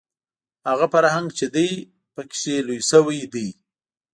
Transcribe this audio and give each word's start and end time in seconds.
هغه 0.69 0.85
فرهنګ 0.93 1.27
چې 1.37 1.45
دی 1.55 1.69
په 2.13 2.21
کې 2.31 2.55
لوی 2.67 2.81
شوی 2.89 3.19
دی 3.33 3.47